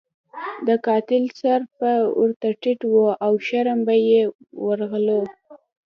د 0.67 0.69
قاتل 0.85 1.23
سر 1.39 1.59
به 1.77 1.91
ورته 2.19 2.49
ټیټ 2.61 2.79
وو 2.91 3.07
او 3.25 3.31
شرم 3.47 3.79
به 3.87 3.95
یې 4.07 4.21
ورغلو. 4.65 5.21